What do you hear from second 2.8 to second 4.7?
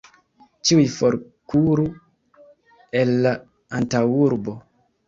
el la antaŭurbo!